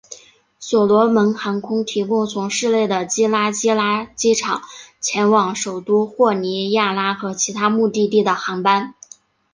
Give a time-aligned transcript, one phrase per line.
[0.57, 4.63] 所罗门航空提供从市内的基拉基拉机场
[4.99, 8.95] 前往首都霍尼亚拉和其他目的地的航班。